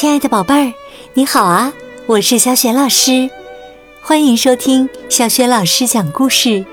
[0.00, 0.72] 亲爱的宝贝儿，
[1.12, 1.74] 你好啊！
[2.06, 3.28] 我是小雪老师，
[4.00, 6.64] 欢迎收听小雪老师讲故事，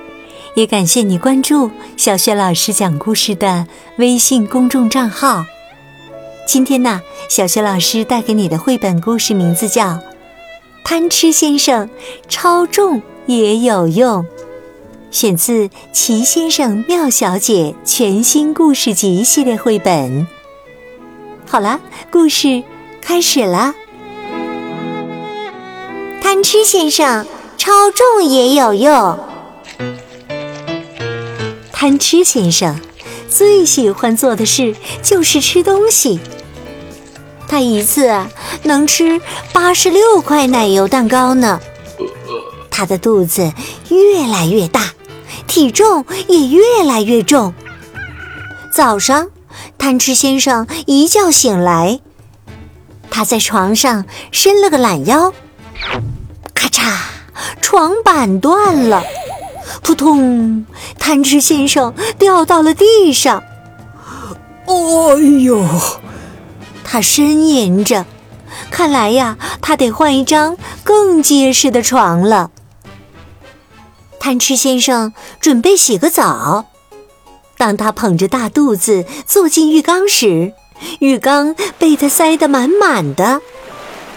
[0.55, 3.67] 也感谢你关注小雪老师讲故事的
[3.97, 5.45] 微信公众账号。
[6.47, 9.83] 今天呢，小雪老师带给你的绘本故事名字叫
[10.85, 11.89] 《贪吃先生
[12.29, 14.23] 超重也有用》，
[15.11, 20.25] 选自《奇先生妙小姐》全新故事集系列绘本。
[21.45, 22.63] 好了，故事。
[23.07, 23.73] 开始了，
[26.21, 27.25] 贪吃先生
[27.57, 29.17] 超重也有用。
[31.71, 32.77] 贪吃先生
[33.29, 36.19] 最喜欢做的事就是吃东西。
[37.47, 38.13] 他一次
[38.63, 39.21] 能吃
[39.53, 41.61] 八十六块奶油蛋糕呢。
[42.69, 43.53] 他的肚子
[43.87, 44.81] 越来越大，
[45.47, 47.53] 体重也越来越重。
[48.69, 49.29] 早上，
[49.77, 52.01] 贪吃先生一觉醒来。
[53.17, 55.33] 他在床上伸了个懒腰，
[56.53, 56.97] 咔嚓，
[57.63, 59.03] 床板断了，
[59.81, 60.67] 扑通，
[60.99, 63.41] 贪吃先生掉到了地上。
[64.67, 65.65] 哎呦！
[66.83, 68.05] 他呻吟着，
[68.69, 72.51] 看来呀，他得换一张更结实的床了。
[74.19, 76.67] 贪吃先生准备洗个澡，
[77.57, 80.53] 当他捧着大肚子坐进浴缸时。
[80.99, 83.41] 浴缸被他塞得满满的，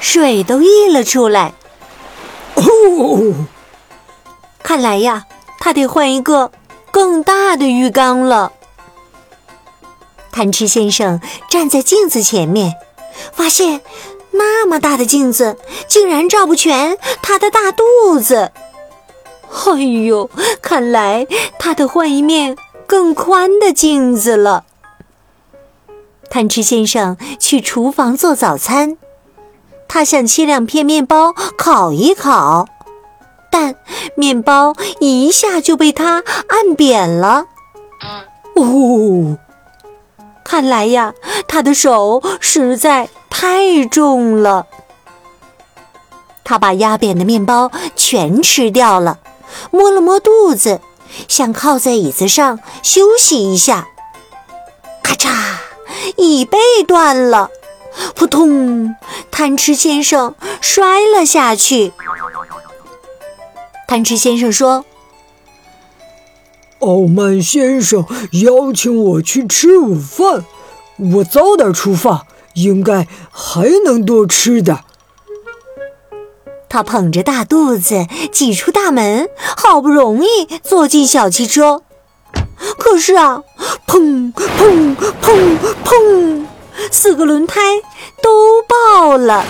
[0.00, 1.54] 水都溢了出来。
[2.54, 3.34] 哦，
[4.62, 5.26] 看来呀，
[5.58, 6.52] 他得换一个
[6.90, 8.52] 更大的浴缸了。
[10.32, 12.74] 贪吃先生站在镜子前面，
[13.32, 13.80] 发现
[14.30, 15.58] 那么大的镜子
[15.88, 18.52] 竟然照不全他的大肚子。
[19.66, 20.30] 哎呦，
[20.62, 21.26] 看来
[21.58, 24.64] 他得换一面更宽的镜子了。
[26.30, 28.96] 贪吃先生去厨房做早餐，
[29.88, 32.66] 他想切两片面包烤一烤，
[33.50, 33.74] 但
[34.14, 37.46] 面包一下就被他按扁了。
[38.54, 39.36] 哦，
[40.44, 41.12] 看来呀，
[41.48, 44.66] 他的手实在太重了。
[46.44, 49.18] 他把压扁的面包全吃掉了，
[49.72, 50.80] 摸了摸肚子，
[51.26, 53.88] 想靠在椅子上休息一下。
[55.02, 55.49] 咔嚓。
[56.16, 57.50] 椅背断了，
[58.14, 58.94] 扑通！
[59.30, 61.92] 贪吃先生摔了下去。
[63.88, 64.84] 贪吃先生说
[66.80, 68.06] ：“傲慢先生
[68.44, 70.44] 邀请我去吃午饭，
[71.14, 74.78] 我早点出发，应该还能多吃点。”
[76.68, 81.82] 他捧着大肚子挤出大门，好不容易坐进小汽车。
[82.78, 83.42] 可是啊，
[83.86, 86.46] 砰砰砰砰，
[86.90, 87.60] 四个轮胎
[88.22, 89.44] 都爆了。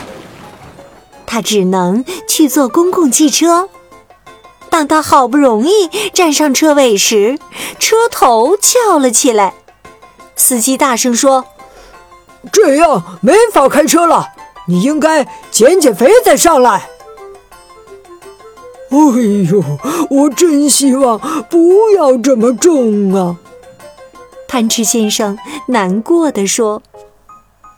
[1.26, 3.68] 他只能去坐公共汽车。
[4.68, 7.38] 当他好不容易站上车尾时，
[7.78, 9.54] 车头翘了起来。
[10.36, 11.44] 司机大声说
[12.52, 14.28] ：“这样没法开车了，
[14.66, 16.88] 你应该减减肥再上来。”
[18.90, 18.96] 哎
[19.50, 19.62] 呦，
[20.10, 21.18] 我真希望
[21.48, 23.36] 不要这么重啊！
[24.48, 26.82] 贪吃先生难过的说：“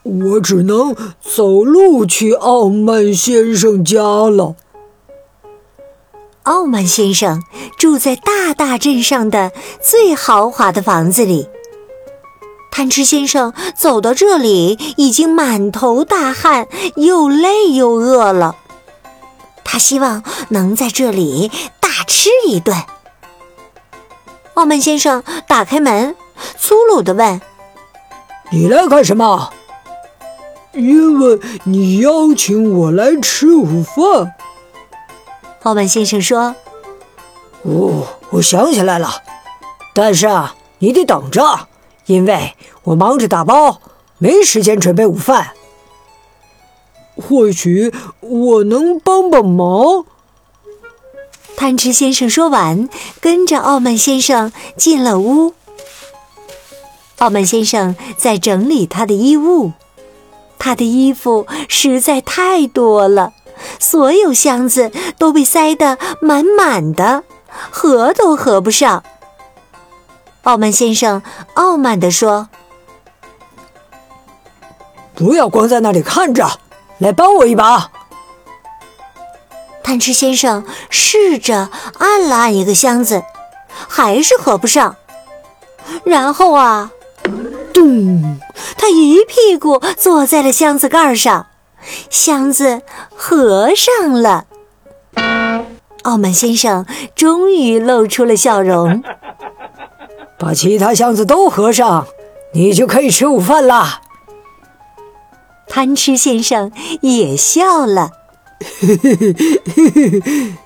[0.02, 4.56] 我只能走路去傲慢先生家了。”
[6.44, 7.42] 傲慢先生
[7.78, 11.46] 住在大大镇上的最豪华的房子里。
[12.70, 18.56] 贪吃先生走到这里，已经满头大汗，又累又饿了。
[19.72, 21.50] 他希望能在这里
[21.80, 22.76] 大吃一顿。
[24.52, 26.14] 傲慢先生打开门，
[26.58, 27.40] 粗鲁的问
[28.52, 29.50] ：“你来干什么
[30.76, 34.34] ？”“因为你邀请我来吃午饭。”
[35.64, 36.54] 傲慢先生说。
[37.64, 39.22] “哦，我想起来了，
[39.94, 41.68] 但是啊，你得等着，
[42.04, 43.80] 因为我忙着打包，
[44.18, 45.52] 没时间准备午饭。”
[47.16, 50.04] 或许我能帮帮忙。
[51.56, 52.88] 贪吃先生说完，
[53.20, 55.54] 跟着傲慢先生进了屋。
[57.18, 59.72] 傲慢先生在整理他的衣物，
[60.58, 63.32] 他的衣服实在太多了，
[63.78, 67.22] 所有箱子都被塞得满满的，
[67.70, 69.04] 合都合不上。
[70.42, 71.22] 傲慢先生
[71.54, 72.48] 傲慢地说
[75.14, 76.58] ：“不要光在那里看着。”
[77.02, 77.90] 来帮我一把！
[79.82, 81.68] 贪吃先生试着
[81.98, 83.24] 按了按一个箱子，
[83.88, 84.94] 还是合不上。
[86.04, 86.92] 然后啊，
[87.74, 88.38] 咚！
[88.78, 91.48] 他一屁股坐在了箱子盖上，
[92.08, 92.82] 箱子
[93.16, 94.44] 合上了。
[96.04, 99.02] 傲慢先生终于露出了笑容。
[100.38, 102.06] 把其他箱子都合上，
[102.54, 104.01] 你就可以吃午饭啦。
[105.68, 106.70] 贪吃先生
[107.00, 108.10] 也笑了，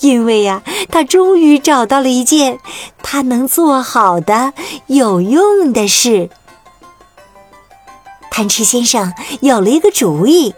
[0.00, 2.58] 因为呀，他终于找到了一件
[3.02, 4.54] 他能做好的
[4.86, 6.30] 有用的事。
[8.30, 10.54] 贪吃先生有了一个主意，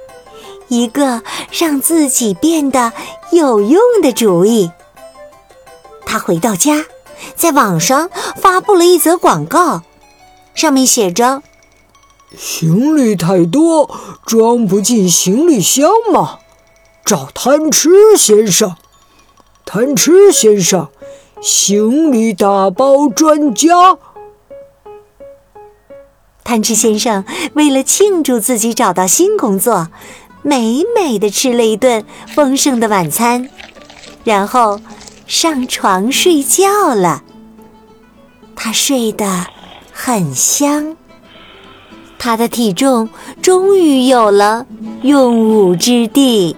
[0.69, 2.93] 一个让自己变得
[3.33, 4.71] 有用的主意。
[6.07, 6.85] 他回到家，
[7.35, 9.83] 在网上发布了一则广告，
[10.55, 11.43] 上面写着。
[12.37, 13.91] 行李太多，
[14.27, 16.39] 装不进行李箱吗？
[17.05, 18.77] 找贪吃先生。
[19.65, 20.89] 贪吃先生，
[21.41, 23.99] 行李打包专家。
[26.43, 27.25] 贪吃先生
[27.55, 29.89] 为了庆祝自己找到新工作，
[30.43, 32.05] 美美的吃了一顿
[32.35, 33.49] 丰盛的晚餐，
[34.25, 34.81] 然后
[35.27, 37.23] 上床睡觉了。
[38.55, 39.47] 他睡得
[39.93, 40.97] 很香。
[42.25, 43.11] 他的体重
[43.43, 44.65] 终于有了
[45.03, 46.57] 用武之地。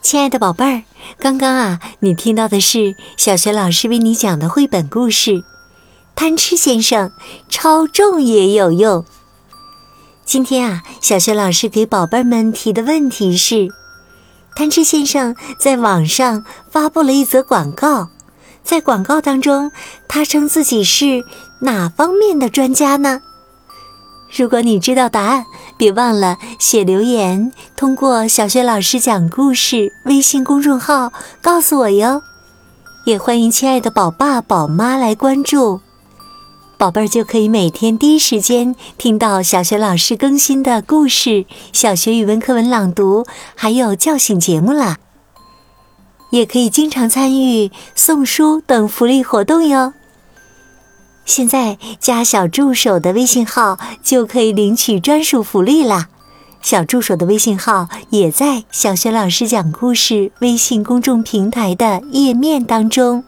[0.00, 0.82] 亲爱的宝贝儿，
[1.18, 5.32] 刚刚啊，你听到的是小学老师为你讲的绘本故事
[6.14, 7.10] 《贪吃先生
[7.48, 9.02] 超重也有用》。
[10.24, 13.66] 今天啊，小学老师给宝贝们提的问题是：
[14.54, 18.10] 贪吃先生在网上发布了一则广告。
[18.62, 19.72] 在广告当中，
[20.06, 21.24] 他称自己是
[21.60, 23.20] 哪方面的专家呢？
[24.36, 25.46] 如果你知道答案，
[25.76, 32.22] 别忘了写留言，通过“小学老师讲故事”微信公众号告诉我哟。
[33.06, 35.80] 也欢迎亲爱的宝爸宝妈来关注，
[36.76, 44.98] 宝贝儿就可以每天第一时间听到小学老师更新的故事、小学语文课文朗读，还有叫醒节目了。
[46.30, 49.94] 也可以经常参与送书等福利活动哟。
[51.28, 56.08] 现在加小助手的微信号就可以领取专属福利啦！
[56.62, 63.22] 小助手的微信号也在小学老师讲故事微信公众平台的页面当中。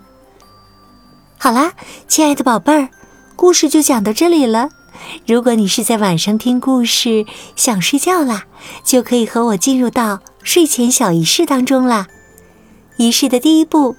[1.37, 1.75] 好啦，
[2.09, 2.89] 亲爱的宝贝儿，
[3.37, 4.71] 故事就讲到这里了。
[5.27, 8.45] 如果你是在晚上听故事想睡觉啦，
[8.83, 12.07] 就可以和我进入到睡前小仪式当中啦。
[12.97, 13.95] 仪式的第一步，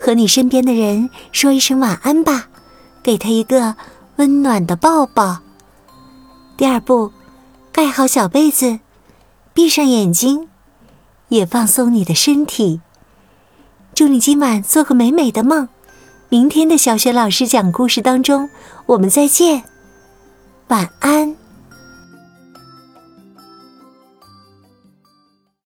[0.00, 2.48] 和你身边的人说一声晚安吧，
[3.06, 3.76] 给他一个
[4.16, 5.38] 温暖的抱抱。
[6.56, 7.12] 第二步，
[7.70, 8.80] 盖好小被子，
[9.54, 10.48] 闭上眼睛，
[11.28, 12.80] 也放松你的身体。
[13.94, 15.68] 祝你今晚做个美美的梦。
[16.30, 18.50] 明天的小雪老师讲故事当中，
[18.86, 19.62] 我们再见，
[20.66, 21.36] 晚安。